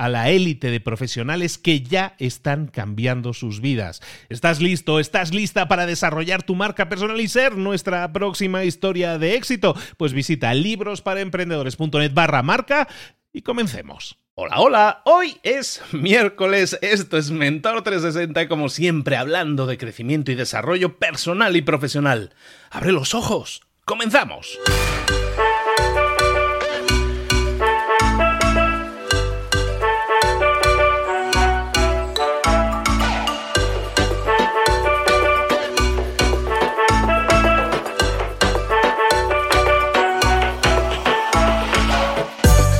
[0.00, 4.00] a la élite de profesionales que ya están cambiando sus vidas.
[4.30, 4.98] ¿Estás listo?
[4.98, 9.76] ¿Estás lista para desarrollar tu marca personal y ser nuestra próxima historia de éxito?
[9.98, 12.88] Pues visita librosparaemprendedores.net barra marca
[13.30, 14.16] y comencemos.
[14.36, 20.34] Hola, hola, hoy es miércoles, esto es Mentor 360 como siempre hablando de crecimiento y
[20.34, 22.32] desarrollo personal y profesional.
[22.70, 24.58] Abre los ojos, comenzamos.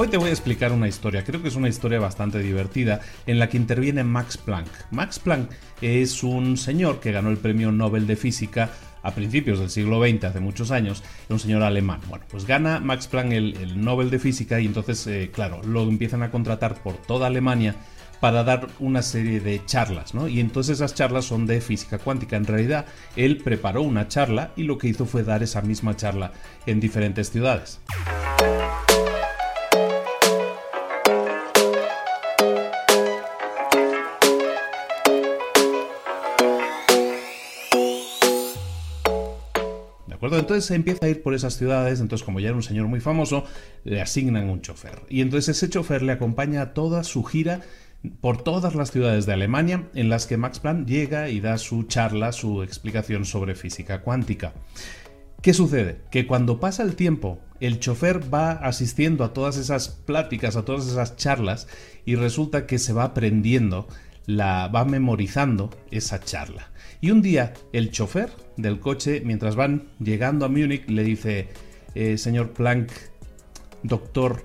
[0.00, 3.40] Hoy te voy a explicar una historia, creo que es una historia bastante divertida, en
[3.40, 4.68] la que interviene Max Planck.
[4.92, 5.50] Max Planck
[5.80, 8.70] es un señor que ganó el premio Nobel de Física
[9.02, 12.00] a principios del siglo XX, hace muchos años, un señor alemán.
[12.08, 16.22] Bueno, pues gana Max Planck el, Nobel de Física y entonces, eh, claro, lo empiezan
[16.22, 17.74] a contratar por toda Alemania
[18.20, 20.28] para dar una serie de charlas, ¿no?
[20.28, 22.36] Y entonces esas charlas son de física cuántica.
[22.36, 26.30] En realidad, él preparó una charla y lo que hizo fue dar esa misma charla
[26.66, 27.80] en diferentes ciudades.
[40.20, 43.44] Entonces empieza a ir por esas ciudades, entonces como ya era un señor muy famoso,
[43.84, 45.02] le asignan un chofer.
[45.08, 47.60] Y entonces ese chofer le acompaña a toda su gira
[48.20, 51.84] por todas las ciudades de Alemania en las que Max Planck llega y da su
[51.84, 54.52] charla, su explicación sobre física cuántica.
[55.42, 56.00] ¿Qué sucede?
[56.10, 60.86] Que cuando pasa el tiempo, el chofer va asistiendo a todas esas pláticas, a todas
[60.88, 61.68] esas charlas,
[62.04, 63.86] y resulta que se va aprendiendo,
[64.26, 66.70] la, va memorizando esa charla.
[67.00, 71.48] Y un día el chofer del coche, mientras van llegando a Múnich, le dice,
[71.94, 72.90] eh, señor Planck,
[73.84, 74.42] doctor,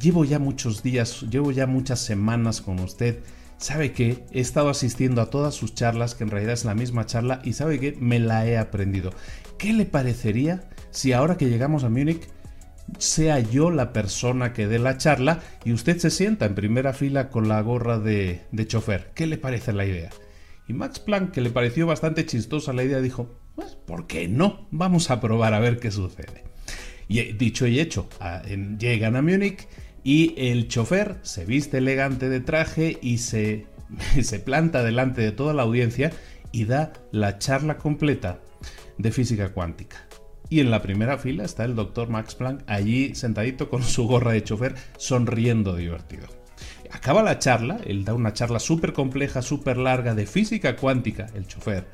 [0.00, 3.20] llevo ya muchos días, llevo ya muchas semanas con usted.
[3.56, 7.06] Sabe que he estado asistiendo a todas sus charlas, que en realidad es la misma
[7.06, 9.12] charla, y sabe que me la he aprendido.
[9.56, 12.28] ¿Qué le parecería si ahora que llegamos a Múnich
[12.98, 17.30] sea yo la persona que dé la charla y usted se sienta en primera fila
[17.30, 19.12] con la gorra de, de chofer?
[19.14, 20.10] ¿Qué le parece la idea?
[20.66, 24.66] Y Max Planck, que le pareció bastante chistosa la idea, dijo, pues, ¿por qué no?
[24.70, 26.44] Vamos a probar a ver qué sucede.
[27.08, 28.08] Y dicho y hecho,
[28.78, 29.68] llegan a Múnich
[30.02, 33.66] y el chofer se viste elegante de traje y se,
[34.22, 36.12] se planta delante de toda la audiencia
[36.50, 38.40] y da la charla completa
[38.96, 40.06] de física cuántica.
[40.48, 44.32] Y en la primera fila está el doctor Max Planck allí sentadito con su gorra
[44.32, 46.26] de chofer, sonriendo divertido.
[46.94, 51.44] Acaba la charla, él da una charla súper compleja, súper larga de física cuántica, el
[51.48, 51.88] chofer.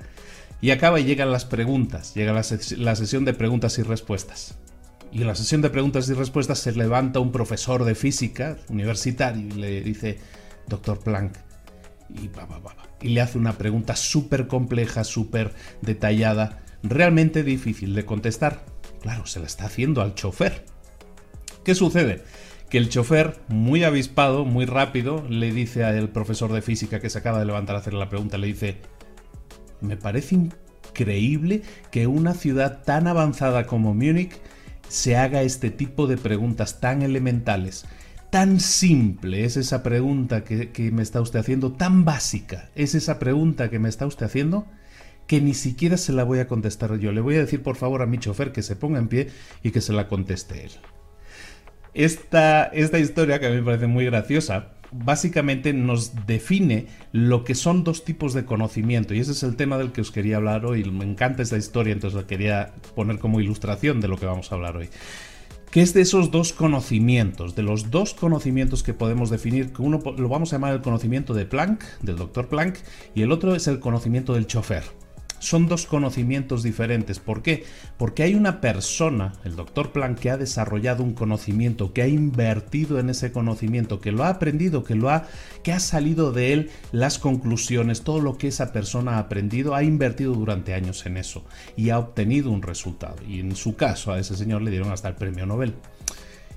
[0.61, 4.59] Y acaba y llegan las preguntas, llega la, sesión de preguntas y respuestas.
[5.11, 9.47] Y en la sesión de preguntas y respuestas se levanta un profesor de física universitario
[9.49, 10.19] y le dice,
[10.69, 11.39] doctor Planck,
[12.11, 12.31] y,
[13.01, 18.67] y le hace una pregunta súper compleja, súper detallada realmente difícil de contestar.
[19.01, 20.67] Claro, se la está haciendo al chofer.
[21.65, 22.23] ¿Qué sucede?
[22.71, 27.19] Que el chofer, muy avispado, muy rápido, le dice al profesor de física que se
[27.19, 28.77] acaba de levantar a hacer la pregunta, le dice,
[29.81, 34.41] me parece increíble que una ciudad tan avanzada como Múnich
[34.89, 37.87] se haga este tipo de preguntas tan elementales.
[38.31, 43.19] Tan simple es esa pregunta que, que me está usted haciendo, tan básica es esa
[43.19, 44.69] pregunta que me está usted haciendo,
[45.27, 47.11] que ni siquiera se la voy a contestar yo.
[47.11, 49.29] Le voy a decir por favor a mi chofer que se ponga en pie
[49.65, 50.71] y que se la conteste él.
[51.95, 57.55] Esta, esta historia, que a mí me parece muy graciosa, básicamente nos define lo que
[57.55, 60.67] son dos tipos de conocimiento y ese es el tema del que os quería hablar
[60.67, 60.85] hoy.
[60.85, 64.55] Me encanta esta historia, entonces la quería poner como ilustración de lo que vamos a
[64.55, 64.89] hablar hoy.
[65.71, 70.01] Que es de esos dos conocimientos, de los dos conocimientos que podemos definir, que uno
[70.17, 72.79] lo vamos a llamar el conocimiento de Planck, del doctor Planck,
[73.15, 74.83] y el otro es el conocimiento del chofer
[75.41, 77.19] son dos conocimientos diferentes.
[77.19, 77.65] ¿Por qué?
[77.97, 83.01] Porque hay una persona, el doctor Planck, que ha desarrollado un conocimiento, que ha invertido
[83.01, 85.27] en ese conocimiento, que lo ha aprendido, que lo ha,
[85.65, 89.83] que ha salido de él las conclusiones, todo lo que esa persona ha aprendido, ha
[89.83, 91.45] invertido durante años en eso
[91.75, 93.17] y ha obtenido un resultado.
[93.27, 95.75] Y en su caso a ese señor le dieron hasta el premio Nobel.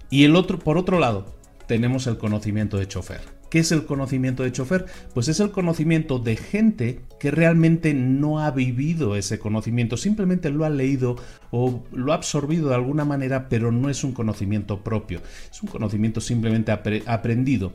[0.10, 1.26] Y el otro, por otro lado,
[1.68, 4.88] tenemos el conocimiento de chofer ¿Qué es el conocimiento de chofer?
[5.14, 10.66] Pues es el conocimiento de gente que realmente no ha vivido ese conocimiento, simplemente lo
[10.66, 11.18] ha leído
[11.52, 15.22] o lo ha absorbido de alguna manera, pero no es un conocimiento propio,
[15.52, 17.74] es un conocimiento simplemente aprendido.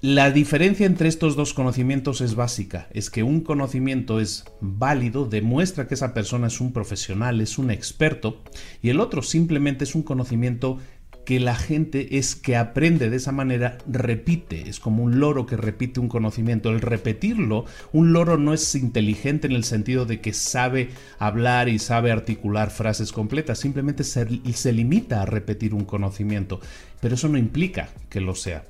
[0.00, 5.86] La diferencia entre estos dos conocimientos es básica, es que un conocimiento es válido, demuestra
[5.86, 8.42] que esa persona es un profesional, es un experto,
[8.82, 10.78] y el otro simplemente es un conocimiento
[11.24, 15.56] que la gente es que aprende de esa manera, repite, es como un loro que
[15.56, 16.70] repite un conocimiento.
[16.70, 21.78] El repetirlo, un loro no es inteligente en el sentido de que sabe hablar y
[21.78, 26.60] sabe articular frases completas, simplemente se, se limita a repetir un conocimiento,
[27.00, 28.64] pero eso no implica que lo sea.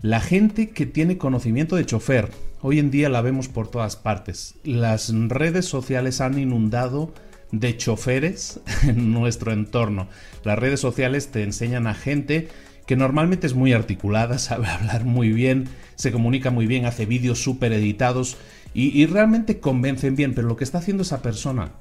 [0.00, 2.30] La gente que tiene conocimiento de chofer,
[2.60, 4.56] hoy en día la vemos por todas partes.
[4.64, 7.12] Las redes sociales han inundado
[7.52, 10.08] de choferes en nuestro entorno.
[10.42, 12.48] Las redes sociales te enseñan a gente
[12.86, 17.40] que normalmente es muy articulada, sabe hablar muy bien, se comunica muy bien, hace vídeos
[17.40, 18.36] súper editados
[18.74, 21.72] y, y, realmente convencen bien, pero lo que está haciendo esa persona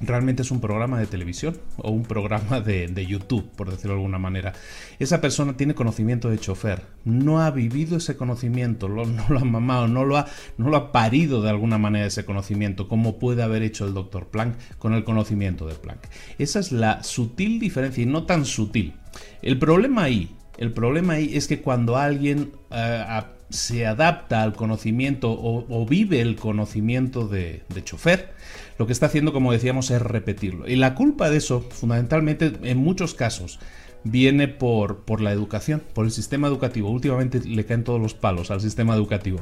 [0.00, 4.18] realmente es un programa de televisión o un programa de, YouTube, por decirlo de alguna
[4.18, 4.52] manera.
[4.98, 9.88] Esa persona tiene conocimiento de chofer, no ha vivido ese conocimiento, no lo ha mamado,
[9.88, 10.26] no lo ha,
[10.58, 14.28] no lo ha parido de alguna manera ese conocimiento, como puede haber hecho el doctor
[14.28, 16.08] Planck con el conocimiento de Planck.
[16.38, 18.94] Esa es la sutil diferencia y no tan sutil.
[19.42, 25.30] El problema ahí, el problema ahí es que cuando alguien eh, se adapta al conocimiento
[25.30, 28.32] o, vive el conocimiento de, chofer,
[28.78, 30.68] lo que está haciendo, como decíamos, es repetirlo.
[30.68, 33.58] Y la culpa de eso, fundamentalmente, en muchos casos,
[34.04, 36.90] viene por, por la educación, por el sistema educativo.
[36.90, 39.40] Últimamente le caen todos los palos al sistema educativo.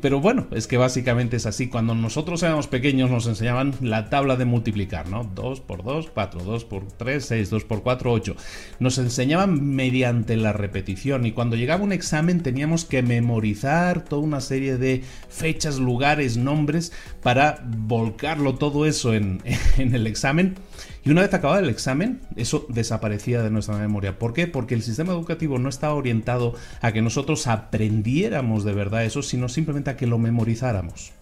[0.00, 1.68] Pero bueno, es que básicamente es así.
[1.68, 5.24] Cuando nosotros éramos pequeños nos enseñaban la tabla de multiplicar, ¿no?
[5.34, 8.36] 2 por 2, 4, 2 por 3, 6, 2 por 4, 8.
[8.80, 14.40] Nos enseñaban mediante la repetición y cuando llegaba un examen teníamos que memorizar toda una
[14.40, 16.92] serie de fechas, lugares, nombres
[17.22, 19.42] para volcarlo todo eso en,
[19.78, 20.56] en el examen
[21.04, 24.18] y una vez acabado el examen, eso desaparecía de nuestra memoria.
[24.18, 24.46] ¿Por qué?
[24.46, 29.48] Porque el sistema educativo no estaba orientado a que nosotros aprendiéramos de verdad eso, sino
[29.48, 31.12] simplemente a que lo memorizáramos.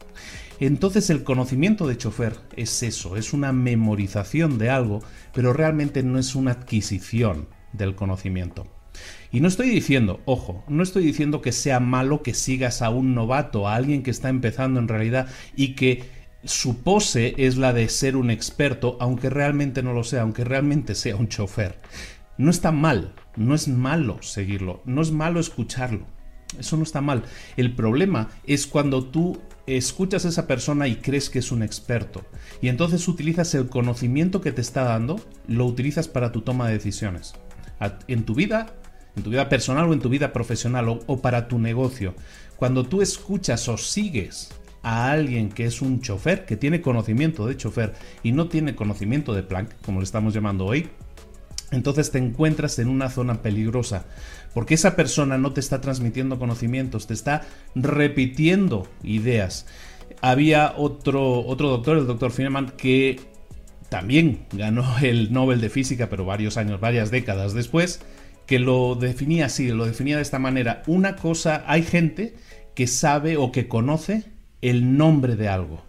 [0.59, 5.01] Entonces el conocimiento de chofer es eso, es una memorización de algo,
[5.33, 8.67] pero realmente no es una adquisición del conocimiento.
[9.33, 13.15] Y no estoy diciendo, ojo, no estoy diciendo que sea malo que sigas a un
[13.15, 16.05] novato, a alguien que está empezando en realidad y que
[16.45, 20.95] su pose es la de ser un experto, aunque realmente no lo sea, aunque realmente
[20.95, 21.79] sea un chofer.
[22.39, 26.07] No está mal, no es malo seguirlo, no es malo escucharlo.
[26.59, 27.23] Eso no está mal.
[27.57, 32.25] El problema es cuando tú escuchas a esa persona y crees que es un experto.
[32.61, 36.75] Y entonces utilizas el conocimiento que te está dando, lo utilizas para tu toma de
[36.75, 37.35] decisiones.
[38.09, 38.75] En tu vida
[39.17, 42.15] en tu vida personal o en tu vida profesional o, para tu negocio.
[42.57, 44.51] Cuando tú escuchas o sigues
[44.83, 49.35] a alguien que es un chofer, que tiene conocimiento de chofer y no tiene conocimiento
[49.35, 50.89] de Planck, como le estamos llamando hoy,
[51.71, 54.07] entonces te encuentras en una zona peligrosa,
[54.55, 57.43] porque esa persona no te está transmitiendo conocimientos, te está
[57.75, 59.67] repitiendo ideas.
[60.21, 63.21] Había otro, otro doctor, el doctor Feynman, que
[63.89, 68.01] también ganó el Nobel de Física, pero varios años, varias décadas después,
[68.47, 70.83] que lo definía así, lo definía de esta manera.
[70.89, 72.35] Una cosa, hay gente
[72.75, 74.25] que sabe o que conoce
[74.63, 75.83] el nombre de algo,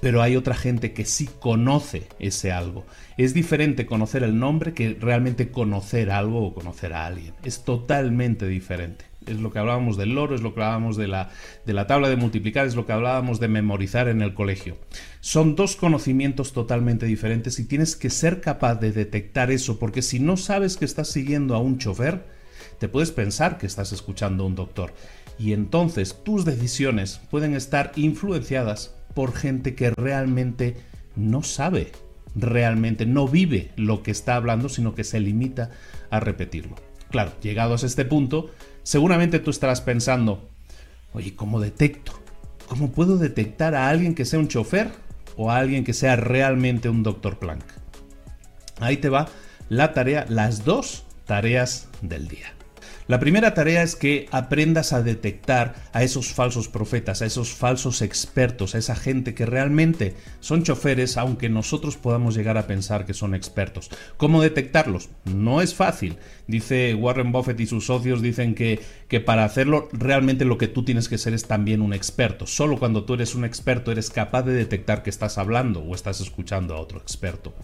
[0.00, 2.86] pero hay otra gente que sí conoce ese algo.
[3.16, 7.34] Es diferente conocer el nombre que realmente conocer algo o conocer a alguien.
[7.44, 11.30] Es totalmente diferente es lo que hablábamos del loro, es lo que hablábamos de la,
[11.64, 14.76] de la tabla de multiplicar, es lo que hablábamos de memorizar en el colegio.
[15.20, 20.20] Son dos conocimientos totalmente diferentes y tienes que ser capaz de detectar eso, porque si
[20.20, 22.24] no sabes que estás siguiendo a un chofer,
[22.78, 24.92] te puedes pensar que estás escuchando a un doctor.
[25.38, 30.76] Y entonces tus decisiones pueden estar influenciadas por gente que realmente
[31.14, 31.92] no sabe,
[32.34, 35.70] realmente no vive lo que está hablando, sino que se limita
[36.10, 36.76] a repetirlo.
[37.10, 38.50] Claro, llegados a este punto,
[38.82, 40.48] seguramente tú estarás pensando,
[41.12, 42.12] oye, ¿cómo detecto?
[42.68, 44.90] ¿Cómo puedo detectar a alguien que sea un chofer
[45.36, 47.64] o a alguien que sea realmente un doctor Planck?
[48.80, 49.28] Ahí te va
[49.68, 52.52] la tarea, las dos tareas del día.
[53.08, 58.02] La primera tarea es que aprendas a detectar a esos falsos profetas, a esos falsos
[58.02, 63.14] expertos, a esa gente que realmente son choferes, aunque nosotros podamos llegar a pensar que
[63.14, 63.90] son expertos.
[64.16, 65.08] ¿Cómo detectarlos?
[65.24, 66.16] No es fácil.
[66.48, 70.84] Dice Warren Buffett y sus socios dicen que, que para hacerlo realmente lo que tú
[70.84, 72.48] tienes que ser es también un experto.
[72.48, 76.20] Solo cuando tú eres un experto eres capaz de detectar que estás hablando o estás
[76.20, 77.54] escuchando a otro experto.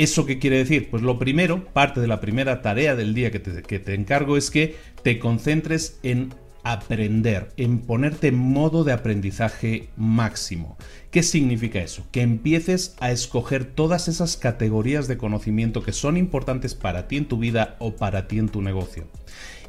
[0.00, 0.88] ¿Eso qué quiere decir?
[0.88, 4.76] Pues lo primero, parte de la primera tarea del día que te, encargo es que
[5.02, 10.78] te concentres en aprender, en ponerte en modo de aprendizaje máximo.
[11.10, 12.06] ¿Qué significa eso?
[12.12, 17.26] Que empieces a escoger todas esas categorías de conocimiento que son importantes para ti en
[17.26, 19.04] tu vida o para ti en tu negocio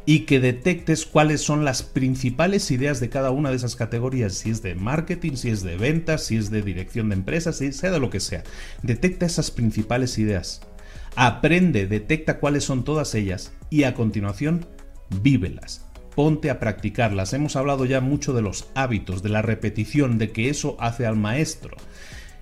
[0.05, 4.49] y que detectes cuáles son las principales ideas de cada una de esas categorías, si
[4.49, 7.91] es de marketing, si es de ventas, si es de dirección de empresas, si sea
[7.91, 8.43] de lo que sea.
[8.81, 10.61] Detecta esas principales ideas.
[11.15, 14.65] Aprende, detecta cuáles son todas ellas y a continuación
[15.21, 15.85] vívelas.
[16.15, 17.33] Ponte a practicarlas.
[17.33, 21.15] Hemos hablado ya mucho de los hábitos, de la repetición, de que eso hace al
[21.15, 21.77] maestro.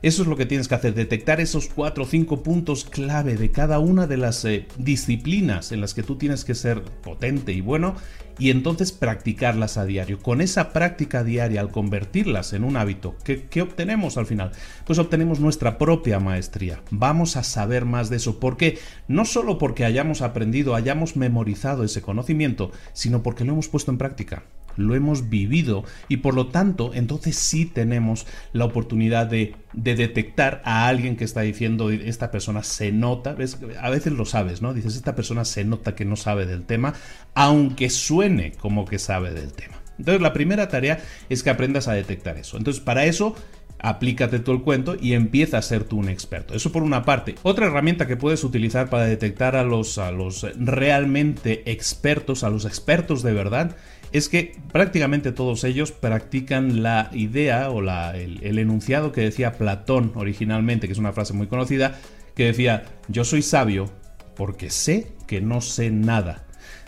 [0.02, 3.52] Eso es lo que tienes que hacer, detectar esos cuatro o cinco puntos clave de
[3.52, 7.60] cada una de las eh, disciplinas en las que tú tienes que ser potente y
[7.60, 7.96] bueno
[8.40, 10.20] y entonces practicarlas a diario.
[10.20, 14.54] Con esa práctica diaria, al convertirlas en un hábito, ¿qué, ¿qué, obtenemos al final?
[14.86, 16.82] Pues obtenemos nuestra propia maestría.
[16.90, 18.40] Vamos a saber más de eso.
[18.40, 18.80] ¿Por qué?
[19.10, 23.98] No solo porque hayamos aprendido, hayamos memorizado ese conocimiento, sino porque lo hemos puesto en
[23.98, 24.44] práctica
[24.80, 30.88] lo hemos vivido y por lo tanto entonces sí tenemos la oportunidad de, detectar a
[30.88, 33.36] alguien que está diciendo esta persona se nota,
[33.80, 34.74] a veces lo sabes, ¿no?
[34.74, 36.94] Dices esta persona se nota que no sabe del tema,
[37.36, 39.76] aunque suene como que sabe del tema.
[40.00, 42.58] Entonces la primera tarea es que aprendas a detectar eso.
[42.58, 43.36] Entonces para eso
[43.80, 46.54] aplícate todo el cuento y empieza a ser tú un experto.
[46.54, 47.36] Eso por una parte.
[47.44, 52.66] Otra herramienta que puedes utilizar para detectar a los, a los realmente expertos, a los
[52.66, 53.76] expertos de verdad,
[54.12, 60.88] es que prácticamente todos ellos practican la idea o el enunciado que decía Platón originalmente,
[60.88, 62.00] que es una frase muy conocida,
[62.36, 63.90] que decía, yo soy sabio
[64.36, 66.46] porque sé que no sé nada.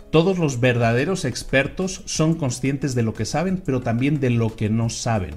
[0.10, 4.70] Todos los verdaderos expertos son conscientes de lo que saben, pero también de lo que
[4.70, 5.36] no saben.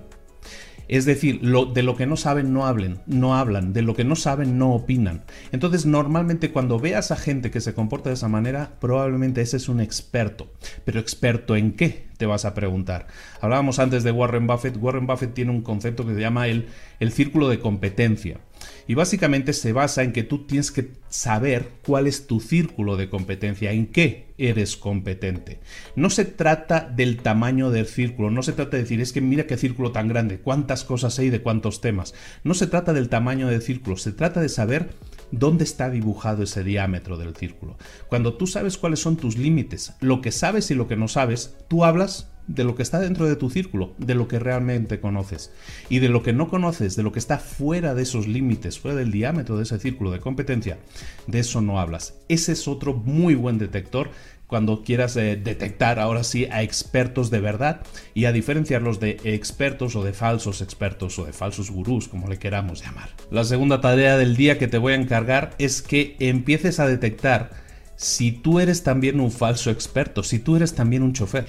[0.88, 4.17] Es decir, de lo que no saben no hablen, no hablan, de lo que no
[4.17, 5.25] saben no opinan.
[5.53, 9.69] Entonces, normalmente cuando veas a gente que se comporta de esa manera, probablemente ese es
[9.69, 10.53] un experto.
[10.85, 12.07] Pero experto en qué?
[12.17, 13.07] Te vas a preguntar.
[13.41, 14.76] Hablábamos antes de Warren Buffett.
[14.81, 16.69] Warren Buffett tiene un concepto que se llama el,
[17.00, 18.41] el círculo de competencia.
[18.87, 23.09] Y básicamente se basa en que tú tienes que saber cuál es tu círculo de
[23.09, 25.61] competencia, en qué eres competente.
[25.97, 29.47] No se trata del tamaño del círculo, no se trata de decir, es que mira
[29.47, 32.14] qué círculo tan grande, cuántas cosas hay de cuántos temas.
[32.43, 34.91] No se trata del tamaño del círculo, se trata de saber
[35.31, 37.76] dónde está dibujado ese diámetro del círculo.
[38.09, 41.57] Cuando tú sabes cuáles son tus límites, lo que sabes y lo que no sabes,
[41.69, 45.52] tú hablas de lo que está dentro de tu círculo, de lo que realmente conoces.
[45.88, 48.96] Y de lo que no conoces, de lo que está fuera de esos límites, fuera
[48.96, 50.78] del diámetro de ese círculo de competencia,
[51.26, 52.14] de eso no hablas.
[52.28, 54.10] Ese es otro muy buen detector
[54.46, 57.80] cuando quieras eh, detectar ahora sí a expertos de verdad
[58.12, 62.38] y a diferenciarlos de expertos o de falsos expertos o de falsos gurús, como le
[62.38, 63.08] queramos llamar.
[63.30, 67.50] La segunda tarea del día que te voy a encargar es que empieces a detectar
[67.96, 71.46] si tú eres también un falso experto, si tú eres también un chofer.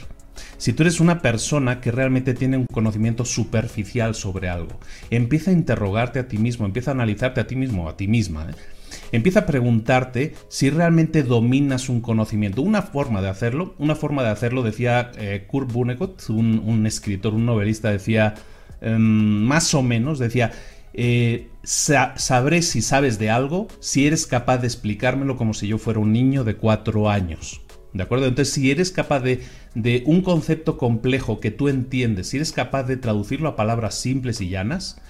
[0.57, 5.53] Si tú eres una persona que realmente tiene un conocimiento superficial sobre algo, empieza a
[5.53, 8.47] interrogarte a ti mismo, empieza a analizarte a ti mismo, a ti misma.
[8.49, 8.55] ¿eh?
[9.11, 12.61] Empieza a preguntarte si realmente dominas un conocimiento.
[12.61, 17.45] Una forma de hacerlo, una forma de hacerlo, decía eh, Kurt Vonnegut, un, escritor, un
[17.45, 18.35] novelista, decía
[18.81, 20.51] em, más o menos, decía,
[20.93, 25.99] eh, sabré si sabes de algo si eres capaz de explicármelo como si yo fuera
[25.99, 27.61] un niño de cuatro años.
[27.95, 28.25] ¿De acuerdo?
[28.25, 29.41] Entonces, si eres capaz de,
[29.73, 34.41] de un concepto complejo que tú entiendes, si eres capaz de traducirlo a palabras simples
[34.41, 35.01] y llanas,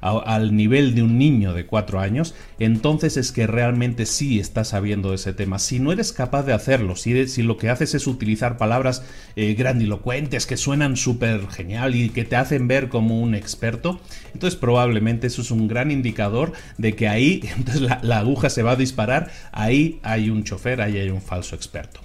[0.00, 5.14] al nivel de un niño de cuatro años, entonces es que realmente sí estás sabiendo
[5.14, 5.60] ese tema.
[5.60, 9.04] Si no eres capaz de hacerlo, si, lo que haces es utilizar palabras
[9.36, 14.00] eh, grandilocuentes que suenan súper genial y que te hacen ver como un experto,
[14.34, 18.72] entonces probablemente eso es un gran indicador de que ahí entonces la aguja se va
[18.72, 22.03] a disparar, ahí hay un chofer, ahí hay un falso experto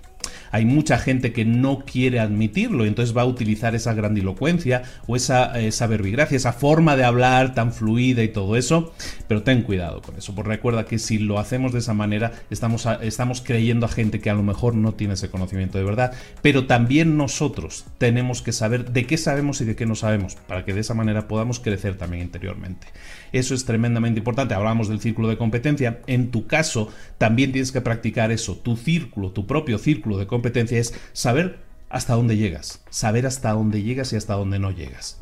[0.51, 5.15] hay mucha gente que no quiere admitirlo y entonces va a utilizar esa grandilocuencia o
[5.15, 8.93] esa, esa verbigracia, esa forma de hablar tan fluida y todo eso,
[9.27, 12.87] pero ten cuidado con eso, porque recuerda que si lo hacemos de esa manera estamos,
[13.01, 16.65] estamos creyendo a gente que a lo mejor no tiene ese conocimiento de verdad, pero
[16.65, 20.73] también nosotros tenemos que saber de qué sabemos y de qué no sabemos, para que
[20.73, 22.87] de esa manera podamos crecer también interiormente.
[23.31, 24.55] Eso es tremendamente importante.
[24.55, 25.99] Hablamos del círculo de competencia.
[26.07, 26.89] En tu caso,
[27.19, 28.57] también tienes que practicar eso.
[28.57, 33.81] Tu círculo, tu propio círculo de competencia es saber hasta dónde llegas, saber hasta dónde
[33.81, 35.19] llegas y hasta dónde no llegas.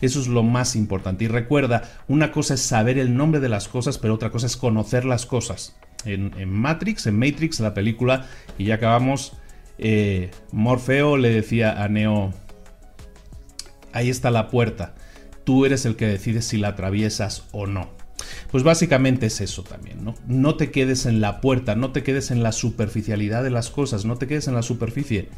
[0.00, 1.24] Eso es lo más importante.
[1.24, 4.56] Y recuerda, una cosa es saber el nombre de las cosas, pero otra cosa es
[4.56, 5.76] conocer las cosas.
[6.04, 8.26] En, Matrix, en Matrix, la película,
[8.56, 9.34] y ya acabamos,
[9.78, 12.32] eh, Morfeo le decía a Neo,
[13.92, 14.94] ahí está la puerta
[15.48, 17.88] tú eres el que decides si la atraviesas o no.
[18.50, 20.14] Pues básicamente es eso también, ¿no?
[20.26, 24.04] No te quedes en la puerta, no te quedes en la superficialidad de las cosas,
[24.04, 25.28] no te quedes en la superficie.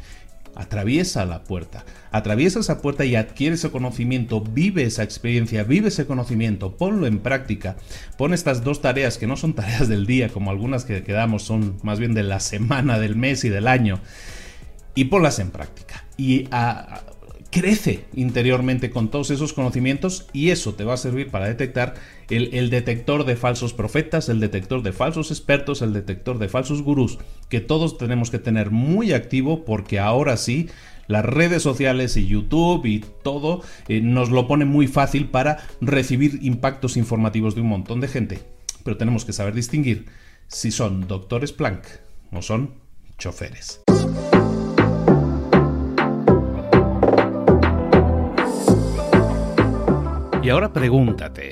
[0.55, 6.05] Atraviesa la puerta, atraviesa esa puerta y adquiere ese conocimiento, vive esa experiencia, vive ese
[6.05, 7.77] conocimiento, ponlo en práctica.
[8.17, 11.77] Pon estas dos tareas que no son tareas del día, como algunas que quedamos, son
[11.83, 13.99] más bien de la semana, del mes y del año,
[14.95, 16.05] y ponlas en práctica.
[16.17, 17.01] Y a,
[17.51, 21.95] crece interiormente con todos esos conocimientos y eso te va a servir para detectar
[22.31, 27.19] el, detector de falsos profetas, el detector de falsos expertos, el detector de falsos gurús,
[27.49, 30.69] que todos tenemos que tener muy activo porque ahora sí
[31.07, 36.39] las redes sociales y YouTube y todo eh, nos lo pone muy fácil para recibir
[36.41, 38.39] impactos informativos de un montón de gente.
[38.83, 40.05] Pero tenemos que saber distinguir
[40.47, 41.85] si son doctores Planck
[42.31, 42.75] o son
[43.17, 43.81] choferes.
[50.43, 51.51] Y ahora pregúntate,